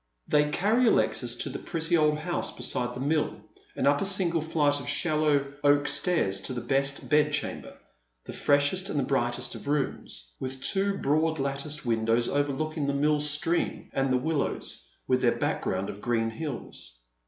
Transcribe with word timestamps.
Thev 0.31 0.51
carry 0.51 0.87
Alexis 0.87 1.35
to 1.35 1.49
the 1.49 1.59
pretty 1.59 1.95
old 1.95 2.17
house 2.17 2.55
beside 2.55 2.95
the 2.95 2.99
mill, 2.99 3.39
and 3.75 3.85
Tir> 3.85 3.97
a 3.99 4.03
single 4.03 4.41
flight 4.41 4.79
of 4.79 4.89
shallow 4.89 5.53
oak 5.63 5.87
stairs 5.87 6.39
to 6.39 6.53
the 6.53 6.61
best 6.61 7.07
bedchamber, 7.07 7.77
tlie 8.25 8.33
freshest 8.33 8.89
and 8.89 9.07
biightest 9.07 9.53
of 9.53 9.67
rooms, 9.67 10.33
with 10.39 10.63
two 10.63 10.97
broad 10.97 11.37
latticed 11.37 11.81
■>.\ 11.83 11.85
indows 11.93 12.27
overlooking 12.27 12.87
the 12.87 12.93
mill 12.95 13.19
stream 13.19 13.91
and 13.93 14.09
tlie 14.09 14.23
willows, 14.23 14.89
with 15.07 15.21
their 15.21 15.37
background 15.37 15.87
of 15.87 16.01
green 16.01 16.31
hills. 16.31 16.97